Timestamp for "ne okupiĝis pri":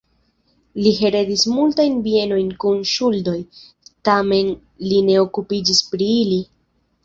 5.11-6.13